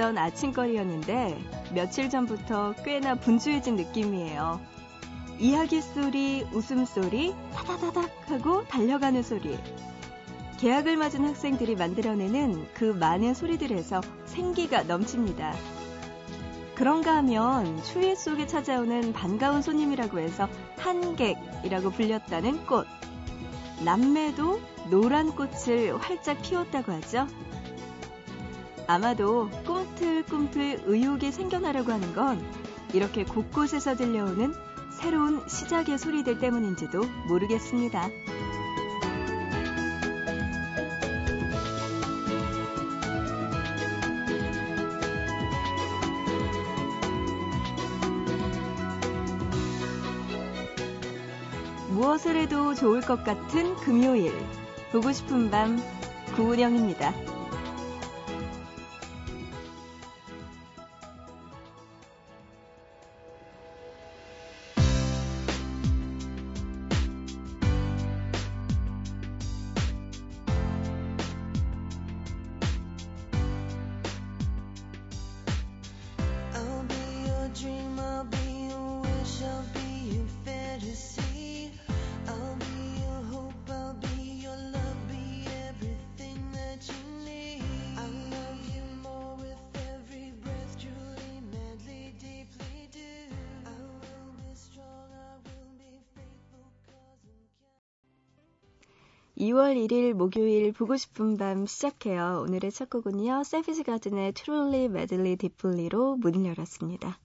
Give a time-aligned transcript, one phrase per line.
[0.00, 1.38] 한적했던 아침거리였는데
[1.74, 4.58] 며칠 전부터 꽤나 분주해진 느낌이에요.
[5.38, 9.58] 이야기 소리, 웃음 소리, 타다다닥 하고 달려가는 소리.
[10.58, 15.54] 계약을 맞은 학생들이 만들어내는 그 많은 소리들에서 생기가 넘칩니다.
[16.74, 20.48] 그런가 하면 추위 속에 찾아오는 반가운 손님이라고 해서
[20.78, 22.86] 한객이라고 불렸다는 꽃.
[23.84, 27.26] 남매도 노란 꽃을 활짝 피웠다고 하죠.
[28.90, 32.44] 아마도 꿈틀꿈틀 의욕이 생겨나려고 하는 건
[32.92, 34.52] 이렇게 곳곳에서 들려오는
[34.90, 38.10] 새로운 시작의 소리들 때문인지도 모르겠습니다.
[51.90, 54.32] 무엇을 해도 좋을 것 같은 금요일.
[54.90, 55.78] 보고 싶은 밤,
[56.34, 57.39] 구은영입니다.
[99.40, 102.44] 2월 1일 목요일 보고 싶은 밤 시작해요.
[102.46, 103.42] 오늘의 첫 곡은요.
[103.42, 107.18] 세피지 가든의 Truly Madly Deeply로 문을 열었습니다.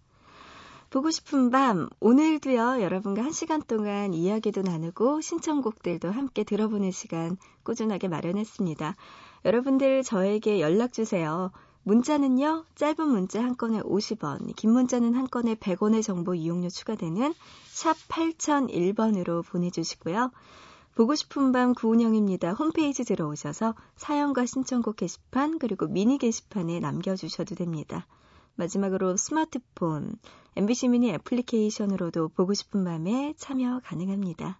[0.91, 2.81] 보고 싶은 밤 오늘도요.
[2.81, 8.95] 여러분과 한 시간 동안 이야기도 나누고 신청곡들도 함께 들어보는 시간 꾸준하게 마련했습니다.
[9.43, 11.51] 여러분들 저에게 연락 주세요.
[11.83, 12.63] 문자는요.
[12.75, 17.33] 짧은 문자 한 건에 50원, 긴 문자는 한 건에 100원의 정보 이용료 추가되는
[17.65, 20.31] 샵 8001번으로 보내주시고요.
[20.95, 22.53] 보고 싶은 밤 구운영입니다.
[22.53, 28.07] 홈페이지 들어오셔서 사연과 신청곡 게시판 그리고 미니 게시판에 남겨주셔도 됩니다.
[28.55, 30.15] 마지막으로 스마트폰,
[30.55, 34.57] MBC 미니 애플리케이션으로도 보고 싶은 밤에 참여 가능합니다.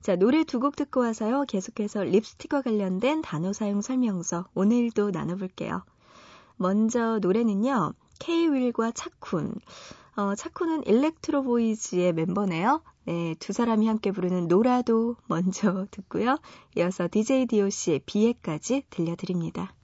[0.00, 1.44] 자, 노래 두 곡 듣고 와서요.
[1.46, 5.84] 계속해서 립스틱과 관련된 단어 사용 설명서 오늘도 나눠볼게요.
[6.56, 7.92] 먼저 노래는요.
[8.20, 9.54] 케이윌과 차쿤.
[10.16, 12.80] 어, 차쿤은 일렉트로 보이즈의 멤버네요.
[13.06, 16.38] 네, 두 사람이 함께 부르는 노라도 먼저 듣고요.
[16.76, 19.75] 이어서 DJ DOC의 비애까지 들려드립니다.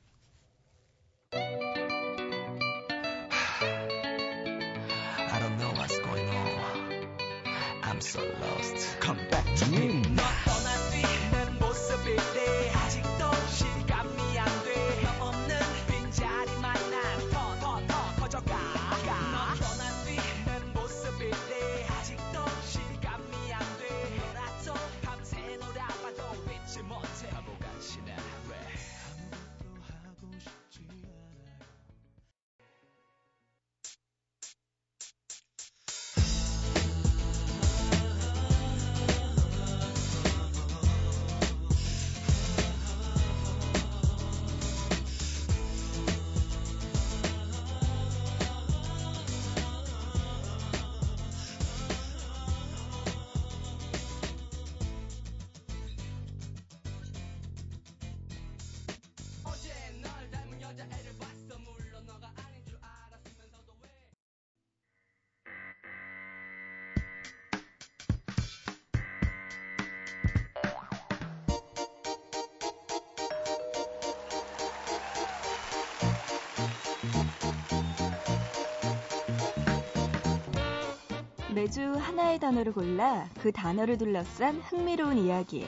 [81.54, 85.66] 매주 하나의 단어를 골라 그 단어를 둘러싼 흥미로운 이야기.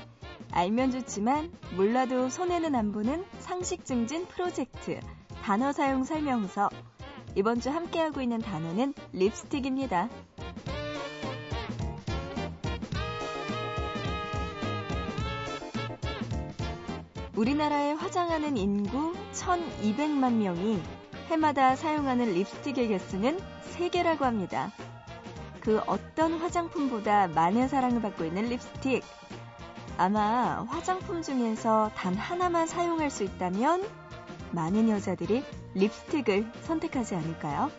[0.50, 4.98] 알면 좋지만 몰라도 손해는 안 보는 상식 증진 프로젝트.
[5.42, 6.70] 단어 사용 설명서.
[7.34, 10.08] 이번 주 함께하고 있는 단어는 립스틱입니다.
[17.36, 20.80] 우리나라에 화장하는 인구 1200만 명이
[21.28, 23.38] 해마다 사용하는 립스틱의 개수는
[23.76, 24.72] 3개라고 합니다.
[25.64, 29.02] 그 어떤 화장품보다 많은 사랑을 받고 있는 립스틱.
[29.96, 33.88] 아마 화장품 중에서 단 하나만 사용할 수 있다면
[34.50, 35.42] 많은 여자들이
[35.74, 37.70] 립스틱을 선택하지 않을까요?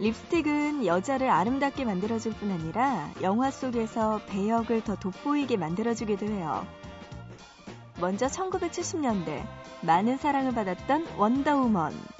[0.00, 6.66] 립스틱은 여자를 아름답게 만들어줄 뿐 아니라 영화 속에서 배역을 더 돋보이게 만들어주기도 해요.
[8.00, 9.46] 먼저 1970년대
[9.82, 12.13] 많은 사랑을 받았던 원더우먼.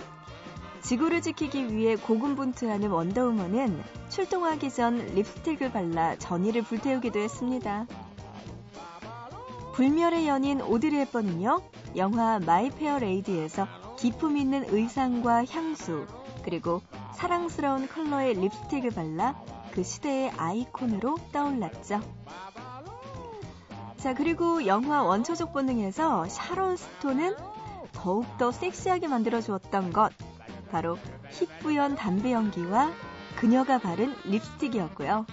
[0.84, 7.86] 지구를 지키기 위해 고군분투하는 원더우먼은 출동하기 전 립스틱을 발라 전의를 불태우기도 했습니다.
[9.72, 11.62] 불멸의 연인 오드리 헵번은요,
[11.96, 13.66] 영화 마이 페어 레이디에서
[13.96, 16.06] 기품 있는 의상과 향수,
[16.44, 16.82] 그리고
[17.14, 19.42] 사랑스러운 컬러의 립스틱을 발라
[19.72, 22.02] 그 시대의 아이콘으로 떠올랐죠.
[23.96, 27.34] 자, 그리고 영화 원초적 본능에서 샤론 스톤은
[27.94, 30.12] 더욱더 섹시하게 만들어 주었던 것,
[30.74, 30.98] 바로
[31.30, 32.90] 희뿌연 담배 연기와
[33.36, 35.24] 그녀가 바른 립스틱이었고요.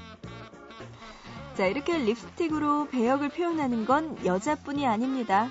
[1.58, 5.50] 자, 이렇게 립스틱으로 배역을 표현하는 건 여자뿐이 아닙니다.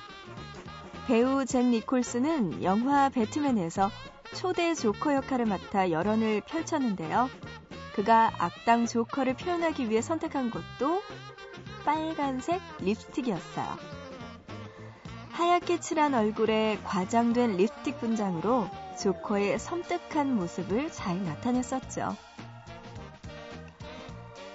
[1.08, 3.90] 배우 잭 니콜스는 영화 배트맨에서
[4.36, 7.28] 초대 조커 역할을 맡아 열연을 펼쳤는데요.
[7.96, 11.02] 그가 악당 조커를 표현하기 위해 선택한 것도
[11.84, 13.99] 빨간색 립스틱이었어요.
[15.40, 18.68] 하얗게 칠한 얼굴에 과장된 립스틱 분장으로
[19.00, 22.14] 조커의 섬뜩한 모습을 잘 나타냈었죠.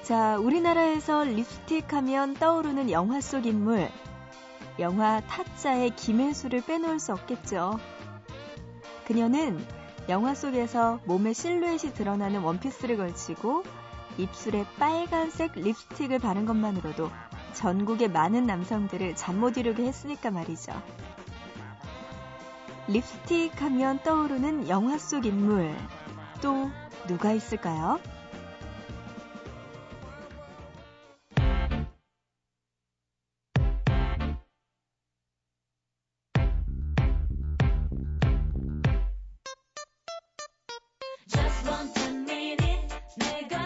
[0.03, 3.89] 자, 우리나라에서 립스틱 하면 떠오르는 영화 속 인물.
[4.77, 7.79] 영화 타짜의 김혜수를 빼놓을 수 없겠죠.
[9.07, 9.65] 그녀는
[10.07, 13.63] 영화 속에서 몸의 실루엣이 드러나는 원피스를 걸치고
[14.19, 17.09] 입술에 빨간색 립스틱을 바른 것만으로도
[17.55, 20.71] 전국의 많은 남성들을 잠 못 이루게 했으니까 말이죠.
[22.87, 25.73] 립스틱 하면 떠오르는 영화 속 인물.
[26.41, 26.69] 또
[27.07, 27.99] 누가 있을까요?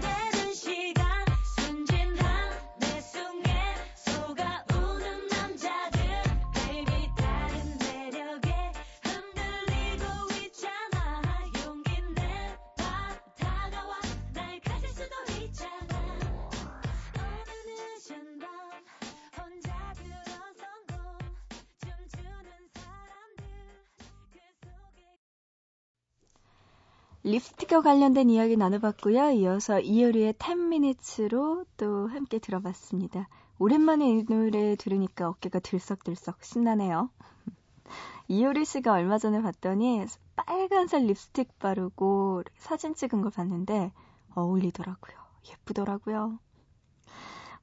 [27.73, 29.31] 틱과 관련된 이야기 나눠봤고요.
[29.31, 33.27] 이어서 이효리의 10minutes로 또 함께 들어봤습니다.
[33.57, 37.09] 오랜만에 이 노래 들으니까 어깨가 들썩들썩 신나네요.
[38.27, 40.05] 이효리 씨가 얼마 전에 봤더니
[40.35, 43.91] 빨간색 립스틱 바르고 사진 찍은 걸 봤는데
[44.35, 45.17] 어울리더라고요.
[45.49, 46.37] 예쁘더라고요.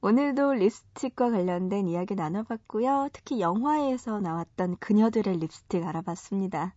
[0.01, 3.07] 오늘도 립스틱과 관련된 이야기 나눠봤고요.
[3.13, 6.75] 특히 영화에서 나왔던 그녀들의 립스틱 알아봤습니다.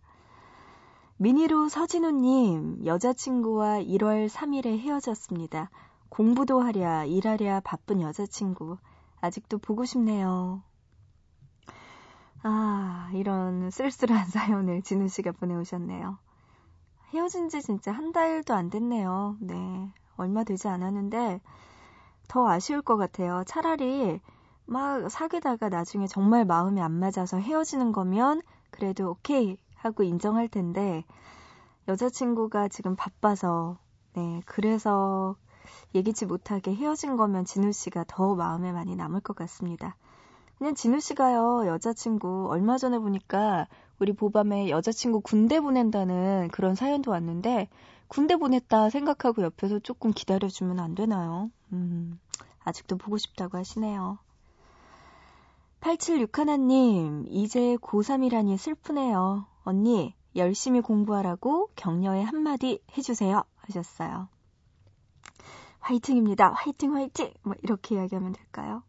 [1.17, 5.69] 미니로 서진우님, 여자친구와 1월 3일에 헤어졌습니다.
[6.09, 8.77] 공부도 하랴, 일하랴 바쁜 여자친구.
[9.21, 10.61] 아직도 보고 싶네요.
[12.43, 16.17] 아, 이런 쓸쓸한 사연을 진우 씨가 보내오셨네요.
[17.13, 19.37] 헤어진 지 진짜 한 달도 안 됐네요.
[19.39, 19.93] 네.
[20.17, 21.39] 얼마 되지 않았는데,
[22.27, 23.45] 더 아쉬울 것 같아요.
[23.47, 24.19] 차라리
[24.65, 31.03] 막 사귀다가 나중에 정말 마음이 안 맞아서 헤어지는 거면 그래도 오케이 하고 인정할 텐데
[31.87, 33.77] 여자친구가 지금 바빠서
[34.13, 35.35] 네 그래서
[35.93, 39.95] 얘기치 못하게 헤어진 거면 진우 씨가 더 마음에 많이 남을 것 같습니다.
[40.57, 43.67] 그냥 진우 씨가요 여자친구 얼마 전에 보니까
[43.99, 47.69] 우리 보밤에 여자친구 군대 보낸다는 그런 사연도 왔는데
[48.07, 51.49] 군대 보냈다 생각하고 옆에서 조금 기다려주면 안 되나요?
[51.73, 52.19] 음,
[52.63, 54.17] 아직도 보고 싶다고 하시네요.
[55.81, 59.45] 8761님, 이제 고3이라니 슬프네요.
[59.65, 63.43] 언니, 열심히 공부하라고 격려의 한마디 해주세요.
[63.57, 64.27] 하셨어요.
[65.79, 66.51] 화이팅입니다.
[66.51, 67.33] 화이팅, 화이팅!
[67.43, 68.83] 뭐, 이렇게 이야기하면 될까요?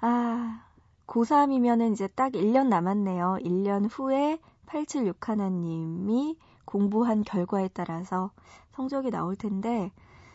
[0.00, 0.64] 아,
[1.06, 3.38] 고3이면은 이제 딱 1년 남았네요.
[3.42, 8.30] 1년 후에 8761님이 공부한 결과에 따라서
[8.72, 9.90] 성적이 나올 텐데,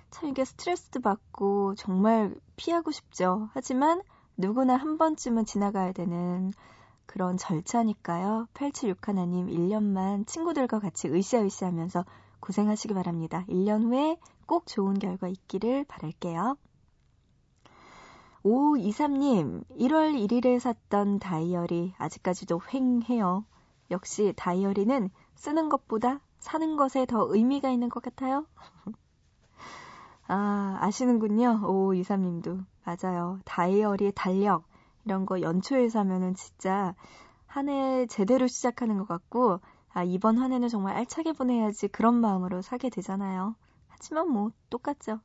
[0.09, 3.49] 참 이게 스트레스 받고 정말 피하고 싶죠.
[3.53, 4.01] 하지만
[4.35, 6.51] 누구나 한 번쯤은 지나가야 되는
[7.07, 8.47] 그런 절차니까요.
[8.53, 12.05] 8761님 1년만 친구들과 같이 으쌰으쌰 하면서
[12.39, 13.43] 고생하시기 바랍니다.
[13.49, 16.57] 1년 후에 꼭 좋은 결과 있기를 바랄게요.
[18.43, 23.45] 5523님, 1월 1일에 샀던 다이어리 아직까지도 횡해요.
[23.89, 28.45] 역시 다이어리는 쓰는 것보다 사는 것에 더 의미가 있는 것 같아요.
[30.27, 31.61] 아, 아시는군요.
[31.63, 32.65] 5523님도.
[32.85, 33.39] 맞아요.
[33.45, 34.66] 다이어리의 달력.
[35.07, 36.93] 이런 거 연초에 사면은 진짜
[37.45, 39.61] 한 해 제대로 시작하는 것 같고,
[39.93, 43.55] 아, 이번 한 해는 정말 알차게 보내야지 그런 마음으로 사게 되잖아요.
[43.87, 45.19] 하지만 뭐, 똑같죠.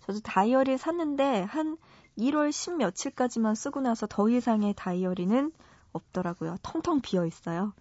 [0.00, 1.76] 저도 다이어리 샀는데, 한
[2.16, 5.52] 1월 10 며칠까지만 쓰고 나서 더 이상의 다이어리는
[5.92, 6.56] 없더라고요.
[6.62, 7.74] 텅텅 비어 있어요.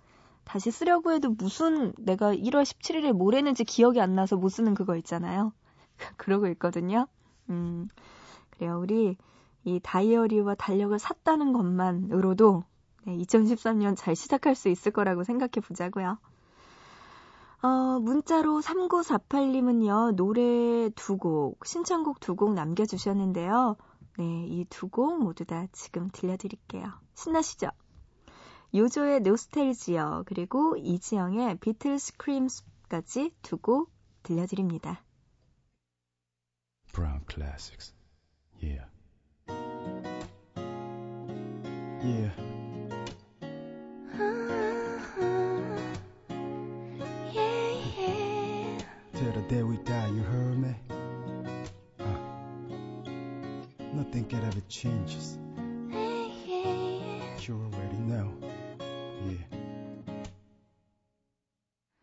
[0.44, 4.96] 다시 쓰려고 해도 무슨 내가 1월 17일에 뭘 했는지 기억이 안 나서 못 쓰는 그거
[4.98, 5.54] 있잖아요.
[6.18, 7.08] 그러고 있거든요.
[7.50, 7.88] 음,
[8.52, 8.80] 그래요.
[8.80, 9.18] 우리
[9.68, 12.64] 이 다이어리와 달력을 샀다는 것만으로도
[13.06, 16.18] 네, 2013년 잘 시작할 수 있을 거라고 생각해 보자고요.
[17.62, 23.76] 어, 문자로 3948님은요, 노래 두 곡, 신청곡 두 곡 남겨주셨는데요.
[24.20, 26.86] 네, 이 두 곡 모두 다 지금 들려드릴게요.
[27.16, 27.68] 신나시죠?
[28.74, 33.92] 요조의 노스텔지어 그리고 이지영의 비틀스 크림스까지 두 곡
[34.24, 35.04] 들려드립니다.
[36.94, 37.94] Brown Classics.
[38.62, 38.86] Yeah.
[42.07, 42.31] Yeah.
[49.15, 50.75] Till the day we die, you heard me?
[52.01, 52.05] Uh,
[53.93, 55.39] nothing can ever changes.
[57.47, 58.43] You already know.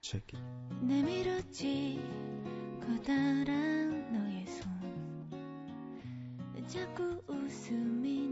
[0.09, 0.41] check it.
[0.81, 2.01] 내밀었지
[2.81, 4.67] 커다란 너의 손
[6.67, 8.22] 자꾸 웃음이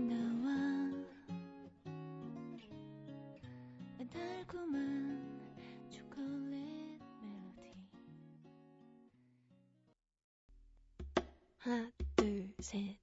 [12.63, 13.02] 둘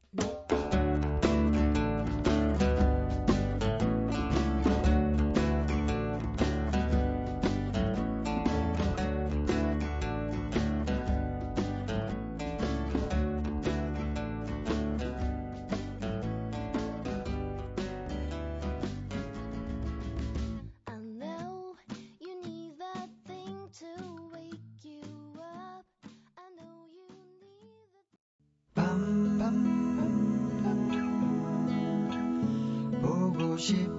[33.60, 33.99] 싶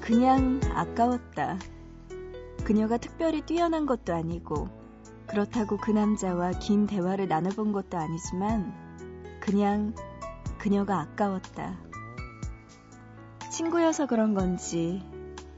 [0.00, 1.58] 그냥 아까웠다.
[2.64, 4.68] 그녀가 특별히 뛰어난 것도 아니고,
[5.26, 8.72] 그렇다고 그 남자와 긴 대화를 나눠본 것도 아니지만,
[9.40, 9.94] 그냥
[10.58, 11.78] 그녀가 아까웠다.
[13.50, 15.02] 친구여서 그런 건지,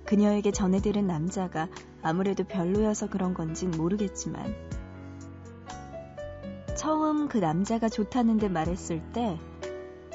[0.04, 1.68] 그녀에게 전해들은 남자가
[2.02, 4.54] 아무래도 별로여서 그런 건진 모르겠지만,
[6.76, 9.38] 처음 그 남자가 좋다는데 말했을 때,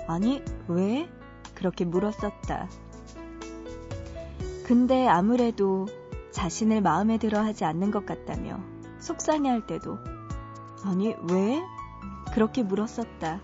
[0.05, 1.09] 아니, 왜?
[1.55, 2.67] 그렇게 물었었다.
[4.67, 5.85] 근데 아무래도
[6.31, 8.59] 자신을 마음에 들어 하지 않는 것 같다며
[8.99, 9.97] 속상해 할 때도
[10.83, 11.63] 아니, 왜?
[12.33, 13.39] 그렇게 물었었다.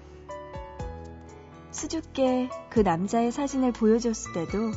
[1.72, 4.72] 수줍게 그 남자의 사진을 보여줬을 때도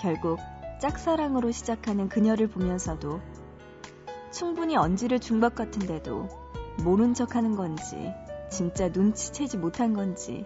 [0.00, 0.38] 결국
[0.80, 3.20] 짝사랑으로 시작하는 그녀를 보면서도
[4.30, 6.28] 충분히 언지를 준 것 같은데도
[6.84, 8.12] 모른 척 하는 건지
[8.48, 10.44] 진짜 눈치채지 못한 건지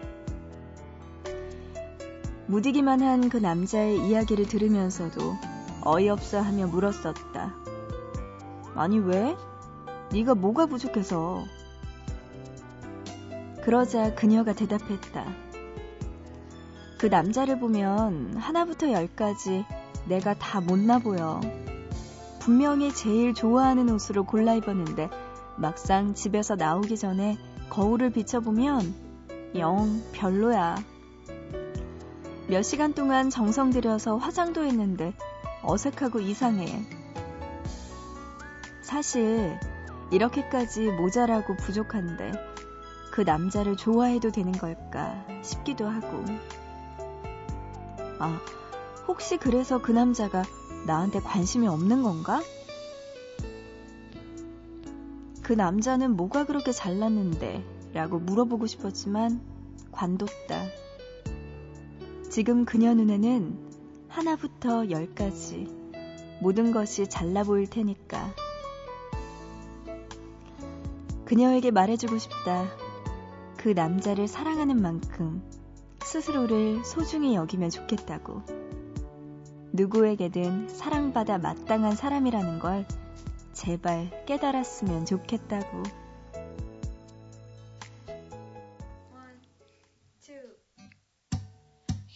[2.47, 5.35] 무디기만 한 그 남자의 이야기를 들으면서도
[5.83, 7.53] 어이없어 하며 물었었다.
[8.75, 9.35] 아니 왜?
[10.11, 11.43] 네가 뭐가 부족해서?
[13.63, 15.25] 그러자 그녀가 대답했다.
[16.97, 19.65] 그 남자를 보면 하나부터 열까지
[20.07, 21.41] 내가 다 못나 보여.
[22.39, 25.09] 분명히 제일 좋아하는 옷으로 골라 입었는데
[25.57, 27.37] 막상 집에서 나오기 전에
[27.69, 28.93] 거울을 비춰보면
[29.55, 30.77] 영 별로야.
[32.49, 35.13] 몇 시간 동안 정성 들여서 화장도 했는데
[35.63, 36.81] 어색하고 이상해.
[38.81, 39.59] 사실
[40.11, 42.31] 이렇게까지 모자라고 부족한데
[43.11, 46.23] 그 남자를 좋아해도 되는 걸까 싶기도 하고.
[48.19, 48.39] 아,
[49.09, 50.43] 혹시 그래서 그 남자가
[50.85, 52.41] 나한테 관심이 없는 건가?
[55.43, 57.63] 그 남자는 뭐가 그렇게 잘났는데?
[57.93, 59.41] 라고 물어보고 싶었지만
[59.91, 60.86] 관뒀다.
[62.37, 63.57] 지금 그녀 눈에는
[64.09, 65.75] 하나부터 열까지
[66.39, 68.31] 모든 것이 잘나 보일 테니까.
[71.25, 72.67] 그녀에게 말해주고 싶다.
[73.57, 75.41] 그 남자를 사랑하는 만큼
[76.05, 78.43] 스스로를 소중히 여기면 좋겠다고.
[79.73, 82.85] 누구에게든 사랑받아 마땅한 사람이라는 걸
[83.53, 86.06] 제발 깨달았으면 좋겠다고.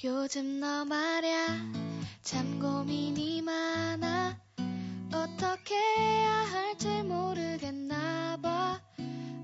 [0.03, 1.45] 요즘 너 말야
[2.23, 4.35] 참 고민이 많아.
[5.13, 8.81] 어떻게 해야 할지 모르겠나 봐.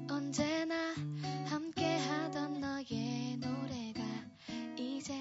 [0.09, 0.95] 언제나
[1.45, 4.01] 함께 하던 너의 노래가
[4.75, 5.13] 이제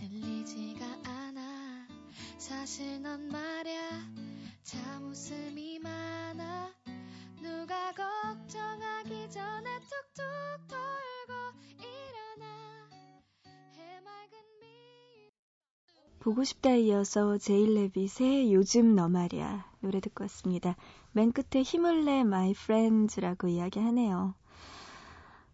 [0.00, 1.86] 들리지가 않아.
[2.36, 3.85] 사실 넌 말야
[16.26, 20.74] 보고 싶다 이어서 제일레빗의 요즘 너 말이야 노래 듣고 왔습니다.
[21.12, 24.34] 맨 끝에 힘을 내 my friends라고 이야기하네요.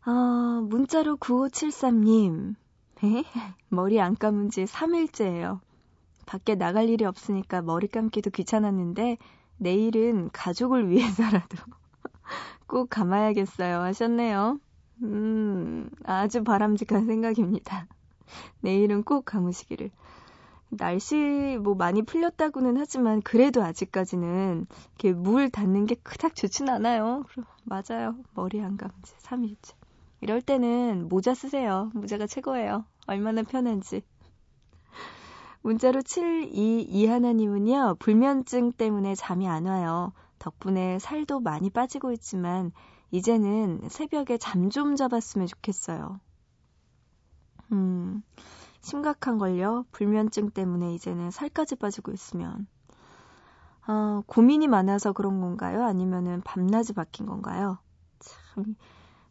[0.06, 2.54] 어, 문자로 9573님
[3.68, 5.60] 머리 안 감은 지 3일째예요.
[6.24, 9.18] 밖에 나갈 일이 없으니까 머리 감기도 귀찮았는데
[9.58, 11.58] 내일은 가족을 위해서라도
[12.66, 14.58] 꼭 감아야겠어요 하셨네요.
[15.02, 17.88] 음, 아주 바람직한 생각입니다.
[18.62, 19.90] 내일은 꼭 감으시기를.
[20.76, 24.66] 날씨 뭐 많이 풀렸다고는 하지만 그래도 아직까지는
[24.98, 27.24] 이렇게 물 닿는 게 그닥 좋진 않아요.
[27.64, 28.16] 맞아요.
[28.34, 29.74] 머리 안 감은 지 3일째.
[30.22, 31.90] 이럴 때는 모자 쓰세요.
[31.94, 32.84] 모자가 최고예요.
[33.06, 34.02] 얼마나 편한지.
[35.62, 40.12] 문자로 7221님은요, 불면증 때문에 잠이 안 와요.
[40.38, 42.72] 덕분에 살도 많이 빠지고 있지만,
[43.10, 46.18] 이제는 새벽에 잠 좀 잡았으면 좋겠어요.
[47.72, 48.22] 음,
[48.82, 49.84] 심각한 걸요.
[49.92, 52.66] 불면증 때문에 이제는 살까지 빠지고 있으면.
[53.88, 55.84] 어, 고민이 많아서 그런 건가요?
[55.84, 57.78] 아니면은 밤낮이 바뀐 건가요?
[58.20, 58.76] 참,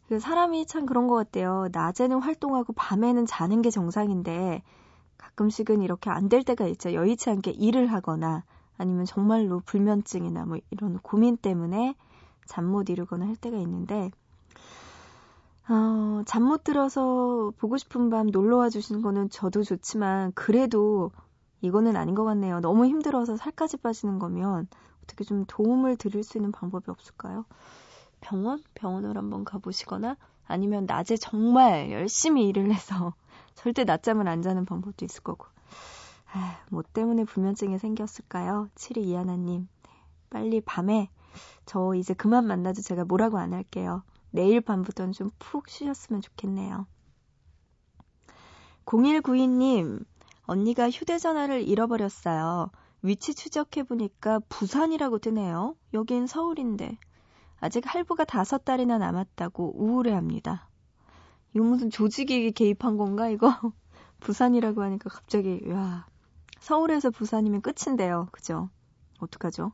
[0.08, 1.68] 그 사람이 참 그런 것 같아요.
[1.72, 4.62] 낮에는 활동하고 밤에는 자는 게 정상인데,
[5.18, 6.92] 가끔씩은 이렇게 안 될 때가 있죠.
[6.92, 8.44] 여의치 않게 일을 하거나,
[8.76, 11.94] 아니면 정말로 불면증이나 뭐 이런 고민 때문에
[12.46, 14.10] 잠 못 이루거나 할 때가 있는데,
[15.68, 21.10] 어, 잠 못 들어서 보고 싶은 밤 놀러 와 주시는 거는 저도 좋지만 그래도
[21.60, 22.60] 이거는 아닌 것 같네요.
[22.60, 24.66] 너무 힘들어서 살까지 빠지는 거면
[25.04, 27.44] 어떻게 좀 도움을 드릴 수 있는 방법이 없을까요?
[28.20, 28.62] 병원?
[28.74, 33.14] 병원을 한번 가보시거나 아니면 낮에 정말 열심히 일을 해서
[33.54, 35.46] 절대 낮잠을 안 자는 방법도 있을 거고.
[36.32, 38.68] 아, 뭐 때문에 불면증이 생겼을까요?
[38.74, 39.68] 7위 이하나님.
[39.84, 39.90] 네,
[40.30, 41.10] 빨리 밤에
[41.66, 44.02] 저 이제 그만 만나도 제가 뭐라고 안 할게요.
[44.32, 46.86] 내일 밤부터는 좀 푹 쉬셨으면 좋겠네요.
[48.86, 50.04] 0192님,
[50.42, 52.70] 언니가 휴대전화를 잃어버렸어요.
[53.02, 55.76] 위치 추적해보니까 부산이라고 뜨네요.
[55.94, 56.98] 여긴 서울인데.
[57.60, 60.68] 아직 할부가 다섯 달이나 남았다고 우울해합니다.
[61.54, 63.52] 이거 무슨 조직이 개입한 건가, 이거?
[64.20, 66.06] 부산이라고 하니까 갑자기, 와.
[66.60, 68.28] 서울에서 부산이면 끝인데요.
[68.32, 68.68] 그죠?
[69.20, 69.72] 어떡하죠?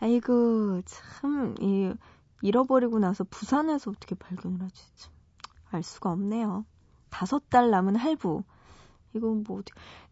[0.00, 1.92] 아이고, 참, 이,
[2.42, 4.82] 잃어버리고 나서 부산에서 어떻게 발견을 하지?
[5.70, 6.64] 알 수가 없네요.
[7.10, 8.42] 다섯 달 남은 할부.
[9.14, 9.62] 이건 뭐,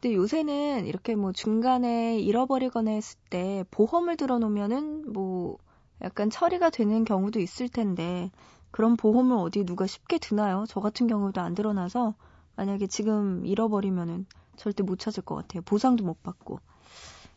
[0.00, 5.58] 근데 요새는 이렇게 뭐 중간에 잃어버리거나 했을 때 보험을 들어놓으면은 뭐
[6.02, 8.30] 약간 처리가 되는 경우도 있을 텐데
[8.70, 10.64] 그런 보험을 어디 누가 쉽게 드나요?
[10.68, 12.14] 저 같은 경우도 안 드러나서
[12.56, 15.62] 만약에 지금 잃어버리면은 절대 못 찾을 것 같아요.
[15.62, 16.60] 보상도 못 받고.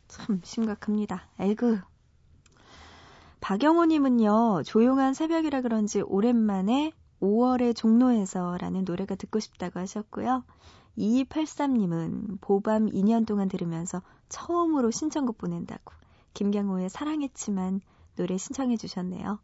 [0.08, 1.28] 참 심각합니다.
[1.40, 1.82] 에그.
[3.46, 10.44] 박영호님은요, 조용한 새벽이라 그런지 오랜만에 5월의 종로에서라는 노래가 듣고 싶다고 하셨고요.
[10.98, 15.94] 2283님은 보밤 2년 동안 들으면서 처음으로 신청곡 보낸다고
[16.34, 17.82] 김경호의 사랑했지만
[18.16, 19.38] 노래 신청해 주셨네요.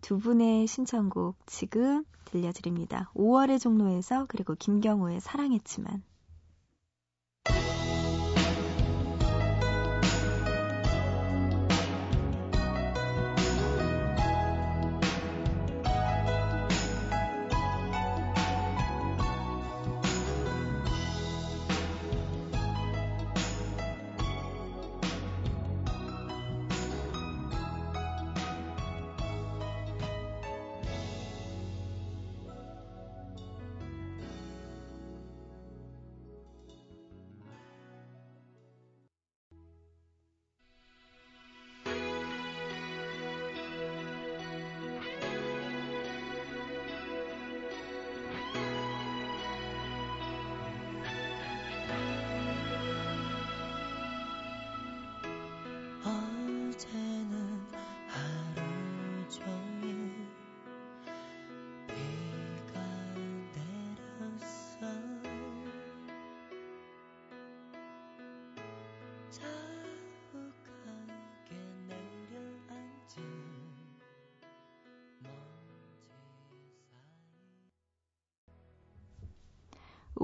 [0.00, 3.10] 두 분의 신청곡 지금 들려드립니다.
[3.16, 6.04] 5월의 종로에서 그리고 김경호의 사랑했지만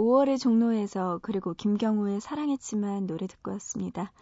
[0.00, 4.12] 5월의 종로에서 그리고 김경호의 사랑했지만 노래 듣고 왔습니다.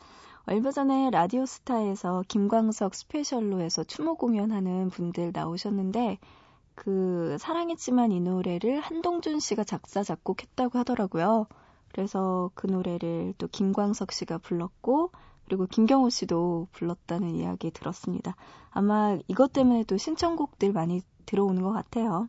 [0.45, 6.19] 얼마 전에 라디오 스타에서 김광석 스페셜로 해서 추모 공연하는 분들 나오셨는데
[6.75, 11.47] 그 사랑했지만 이 노래를 한동준 씨가 작사 작곡했다고 하더라고요.
[11.93, 15.13] 그래서 그 노래를 또 김광석 씨가 불렀고
[15.45, 18.35] 그리고 김경호 씨도 불렀다는 이야기 들었습니다.
[18.71, 22.29] 아마 이것 때문에 또 신청곡들 많이 들어오는 것 같아요.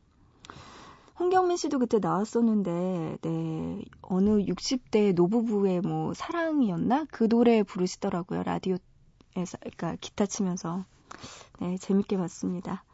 [1.20, 7.06] 홍경민 씨도 그때 나왔었는데, 네, 어느 60대 노부부의 뭐 사랑이었나?
[7.12, 8.44] 그 노래 부르시더라고요.
[8.44, 10.86] 라디오에서, 그러니까 기타 치면서.
[11.60, 12.86] 네, 재밌게 봤습니다.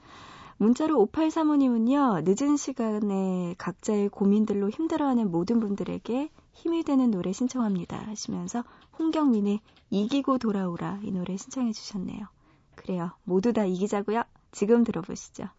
[0.57, 7.97] 문자로 5835님은요, 늦은 시간에 각자의 고민들로 힘들어하는 모든 분들에게 힘이 되는 노래 신청합니다.
[8.07, 8.63] 하시면서
[8.97, 9.59] 홍경민의
[9.89, 12.25] 이기고 돌아오라 이 노래 신청해 주셨네요.
[12.75, 13.11] 그래요.
[13.23, 14.23] 모두 다 이기자고요.
[14.51, 15.49] 지금 들어보시죠.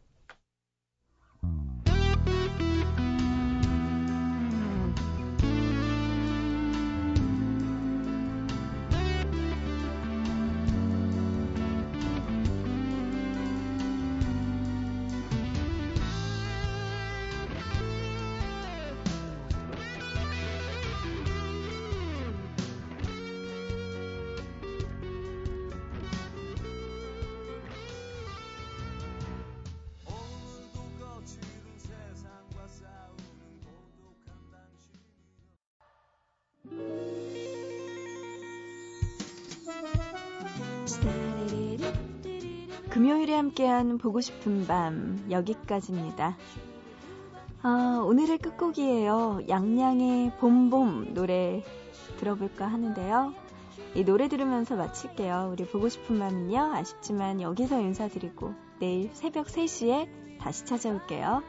[42.97, 46.35] 금요일에 함께한 보고 싶은 밤 여기까지입니다.
[47.61, 49.43] 아, 오늘의 끝곡이에요.
[49.51, 51.63] 양양의 봄봄 노래
[52.19, 53.35] 들어볼까 하는데요.
[53.95, 55.51] 이 노래 들으면서 마칠게요.
[55.53, 56.73] 우리 보고 싶은 밤은요.
[56.73, 61.43] 아쉽지만 여기서 인사드리고 내일 새벽 3시에 다시 찾아올게요.